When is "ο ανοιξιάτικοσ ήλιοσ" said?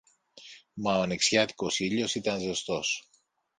0.97-2.15